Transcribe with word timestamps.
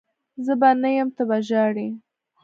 زه 0.45 0.53
به 0.59 0.69
نه 0.81 0.89
یم 0.97 1.09
ته 1.15 1.23
به 1.29 1.37
ژاړي 1.47 1.89